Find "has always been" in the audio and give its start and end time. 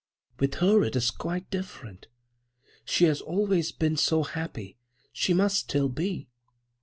3.05-3.97